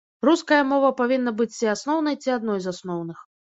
[0.27, 3.25] Руская мова павінна быць ці асноўнай, ці адной з асноўных.